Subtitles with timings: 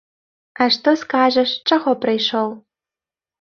[0.63, 2.49] А што скажаш, чаго прыйшоў?